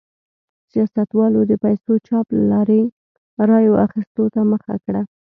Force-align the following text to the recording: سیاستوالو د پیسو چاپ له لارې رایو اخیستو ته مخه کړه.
سیاستوالو 0.71 1.41
د 1.47 1.53
پیسو 1.63 1.91
چاپ 2.07 2.27
له 2.37 2.43
لارې 2.51 2.81
رایو 3.49 3.73
اخیستو 3.85 4.23
ته 4.33 4.41
مخه 4.51 4.75
کړه. 4.85 5.01